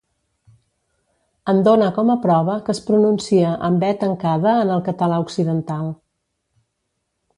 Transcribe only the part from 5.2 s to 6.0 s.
occidental.